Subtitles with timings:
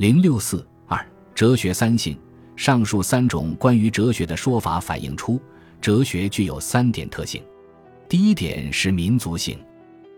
[0.00, 0.98] 零六四二
[1.34, 2.18] 哲学三性。
[2.56, 5.38] 上述三种关于哲学的说法反映出，
[5.78, 7.42] 哲学具有三点特性。
[8.08, 9.58] 第一点是民族性。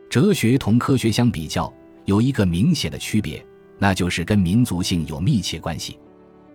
[0.09, 1.73] 哲学同科学相比较，
[2.05, 3.45] 有一个明显的区别，
[3.77, 5.99] 那就是跟民族性有密切关系。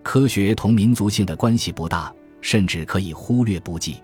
[0.02, 2.10] 科学同民族性的关系不大，
[2.40, 3.96] 甚至可以忽略不计。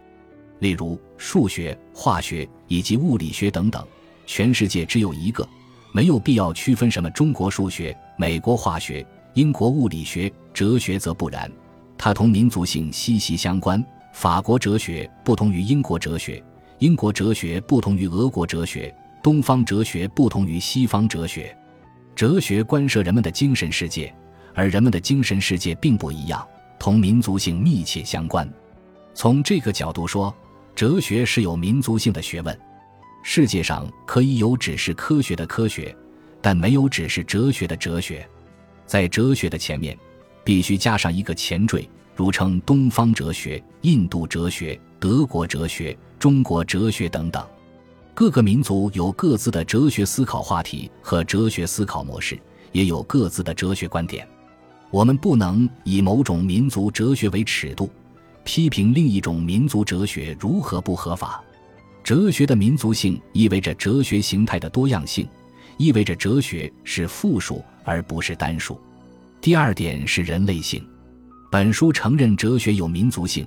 [0.59, 3.83] 例如数学、化学以及物理学等等，
[4.27, 5.49] 全世界只有一个，
[5.93, 9.05] 没有必要区分什么中国数学、美国化学、
[9.35, 10.33] 英国物理学。
[10.53, 11.51] 哲学则不然。
[11.99, 13.85] 它同民族性息息相关。
[14.13, 16.43] 法国哲学不同于英国哲学，
[16.79, 21.57] 英国哲学不同于俄国哲学，东方哲学不同于西方哲学。
[22.15, 24.15] 哲学关涉人们的精神世界，
[24.55, 26.47] 而人们的精神世界并不一样，
[26.79, 28.49] 同民族性密切相关。
[29.15, 30.33] 从这个角度说，
[30.77, 32.57] 哲学是有民族性的学问。
[33.25, 35.93] 世界上可以有只是科学的科学，
[36.41, 38.25] 但没有只是哲学的哲学。
[38.87, 39.99] 在哲学的前面。
[40.45, 47.43] 必须加上一个前缀，如称东方哲学、印度哲学、德国哲学、中国哲学等等。
[48.13, 52.39] 各个民族有各自的哲学思考话题和哲学思考模式，
[52.73, 54.29] 也有各自的哲学观点。
[54.91, 57.91] 我们不能以某种民族哲学为尺度，
[58.45, 61.43] 批评另一种民族哲学如何不合法。
[62.05, 65.27] 哲学的民族性意味着哲学形态的多样性，
[65.79, 68.81] 意味着哲学是复数而不是单数。
[69.41, 70.85] 第二点是人类性。
[71.51, 73.47] 本书承认哲学有民族性，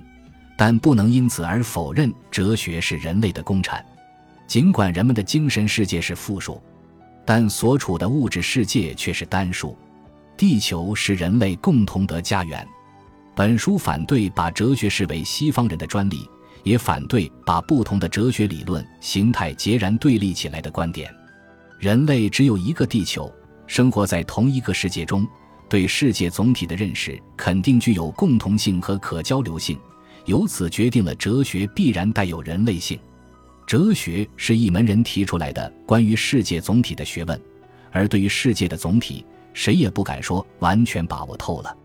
[0.56, 3.84] 但不能因此而否认哲学是人类的共产。
[4.46, 6.62] 尽管人们的精神世界是复数，
[7.26, 9.76] 但所处的物质世界却是单数。
[10.38, 12.66] 地球是人类共同的家园。
[13.34, 16.26] 本书反对把哲学视为西方人的专利，
[16.62, 21.12] 也反对把不同的哲学理论形态截然对立起来的观点。
[21.78, 23.30] 人类只有一个地球，
[23.68, 25.24] 生活在同一个世界中。
[25.68, 29.78] 对世界总体的认识肯定具有共同性和可交流性，
[30.24, 32.98] 由此决定了哲学必然带有人类性。
[33.66, 37.38] 哲学是一门人提出来的关于世界总体的学问，
[37.92, 41.76] 而对于世界的总体，谁也不敢说完全把握透了。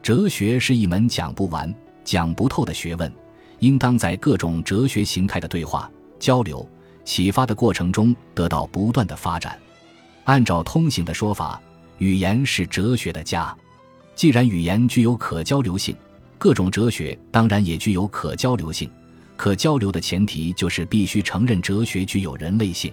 [0.00, 1.74] 哲学是一门讲不完、
[2.04, 3.12] 讲不透的学问，
[3.58, 5.90] 应当在各种哲学形态的对话、
[6.20, 6.64] 交流、
[7.04, 9.58] 启发的过程中得到不断的发展。
[10.24, 11.60] 按照通行的说法。
[11.98, 13.56] 语言是哲学的家，
[14.16, 15.96] 既然语言具有可交流性，
[16.38, 18.90] 各种哲学当然也具有可交流性。
[19.36, 22.92] 可交流的前提就是必须承认哲学具有人类性。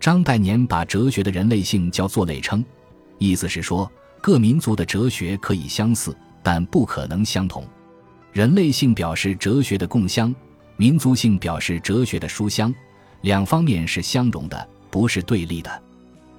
[0.00, 2.62] 张岱年把哲学的人类性叫做类称，
[3.18, 7.64] 意思是说各民族的哲学可以相似，但不可能相同。
[8.32, 10.34] 人类性表示哲学的共相，
[10.76, 12.74] 民族性表示哲学的书香，
[13.20, 15.82] 两方面是相容的，不是对立的。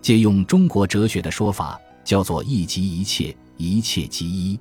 [0.06, 1.82] 借用中国哲学的说法。
[2.04, 4.60] 叫做一即一切，一切即一。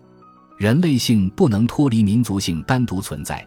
[0.56, 3.46] 人类性不能脱离民族性单独存在，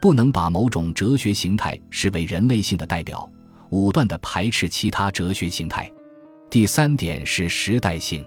[0.00, 3.28] 不能把某种哲学形态视为人类性的代表，
[3.70, 5.90] 武断地排斥其他哲学形态。
[6.48, 8.24] 第三点是时代性。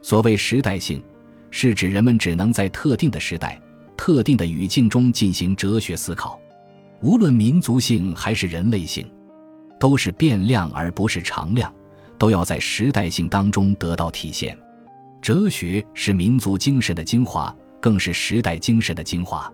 [0.00, 1.02] 所谓时代性，
[1.50, 3.60] 是指人们只能在特定的时代、
[3.96, 6.38] 特定的语境中进行哲学思考。
[7.02, 9.04] 无论民族性还是人类性，
[9.80, 11.74] 都是变量而不是常量。
[12.18, 14.56] 都要在时代性当中得到体现。
[15.20, 19.50] 哲学是民族精神的精华，更是时代精神的精华。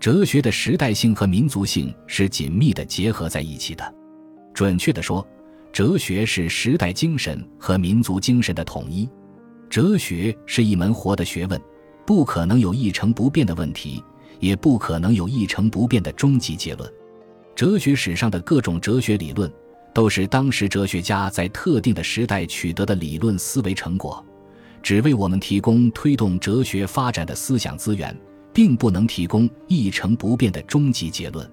[0.00, 3.94] 哲学的时代性和民族性是紧密的结合在一起的。
[4.54, 5.26] 准确地说，
[5.72, 9.08] 哲学是时代精神和民族精神的统一。
[9.70, 11.60] 哲学是一门活的学问，
[12.04, 14.02] 不可能有一成不变的问题，
[14.40, 16.92] 也不可能有一成不变的终极结论。
[17.54, 19.50] 哲学史上的各种哲学理论。
[19.94, 24.24] 都是当时哲学家在特定的时代取得的理论思维成果，
[24.82, 28.16] 只为我们提供推动哲学发展的思想资源，
[28.52, 31.48] 并不能提供一成不变的终极结论。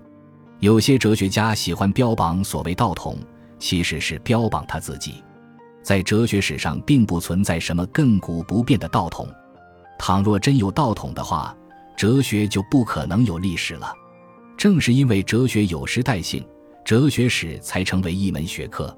[0.59, 3.17] 有些哲学家喜欢标榜所谓道统，
[3.59, 5.15] 其实是标榜他自己。
[5.81, 9.27] 在哲学史上，并不存在什么亘古不变的道统。
[9.97, 11.55] 倘若真有道统的话，
[11.97, 13.93] 哲学就不可能有历史了。
[14.57, 16.45] 正是因为哲学有时代性。
[16.89, 18.97] 哲学史才成为一门学科，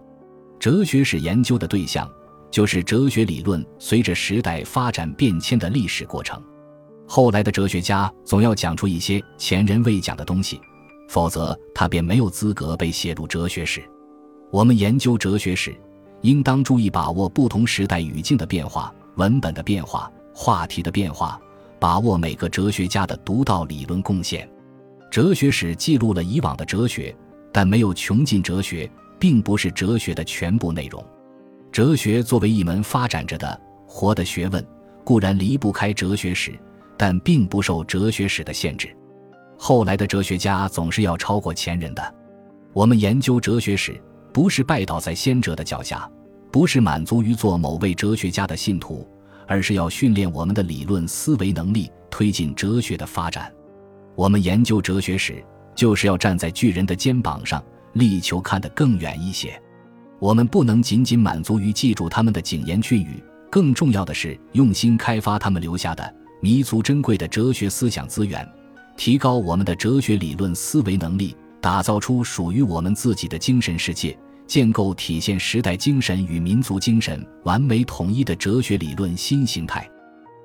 [0.58, 2.10] 哲学史研究的对象
[2.50, 6.42] 就是哲学理论随着时代发展变迁的历史过程。
[7.06, 10.58] 后来的哲学家总要讲出一些前人未讲的东西，
[11.10, 13.84] 否则他便没有资格被写入哲学史。
[14.54, 15.76] 我们研究哲学史，
[16.22, 21.38] 应当注意把握不同时代语境的变化、文本的变化、话题的变化，
[21.78, 24.50] 把握每个哲学家的独到理论贡献。
[25.12, 27.14] 哲学史记录了以往的哲学。
[27.52, 28.90] 但没有穷尽哲学，
[29.20, 31.04] 并不是哲学的全部内容。
[31.72, 34.66] 哲学作为一门发展着的活的学问，
[35.04, 36.58] 固然离不开哲学史，
[36.98, 38.96] 但并不受哲学史的限制。
[39.58, 42.16] 后来的哲学家总是要超过前人的。
[42.74, 44.02] 我们研究哲学史，
[44.34, 46.10] 不是拜倒在先者的脚下，
[46.52, 49.08] 不是满足于做某位哲学家的信徒，
[49.48, 53.54] 而是要训练我们的理论思维能力，推进哲学的发展。
[54.16, 55.44] 我们研究哲学史，
[55.76, 57.64] 就是要站在巨人的肩膀上，
[57.94, 59.60] 力求看得更远一些。
[60.20, 68.48] 我们不能仅仅满足于记住他们的谨言俊语，更重要的是用心开发他们留下的弥足珍贵的哲学思想资源。
[68.98, 74.16] 提高我们的哲学理论思维能力，打造出属于我们自己的精神世界，
[74.46, 79.90] 建构体现时代精神与民族精神完美统一的哲学理论新形态。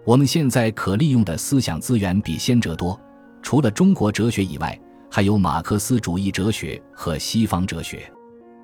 [0.07, 2.99] 我们现在可利用的思想资源比先者多，
[3.43, 4.79] 除了中国哲学以外，
[5.17, 8.07] 还有马克思主义哲学和西方哲学。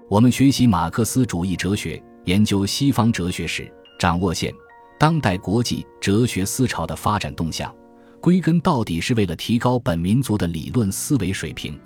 [0.06, 4.52] 我们学习马克思主义哲学，研究西方哲学史，掌握现
[4.98, 7.74] 当代国际哲学思潮的发展动向。
[8.20, 11.80] 归根到底是为了提高本民族的理论思维水平，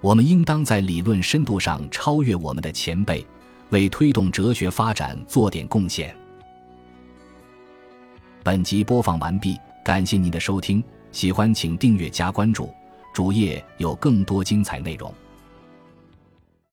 [0.00, 3.24] 我们应当在理论深度上超越我们的前辈，
[3.68, 6.12] 为推动哲学发展做点贡献。
[8.42, 10.82] 本集播放完毕，感谢您的收听，
[11.12, 12.68] 喜欢请订阅加关注，
[13.12, 15.12] 主页有更多精彩内容。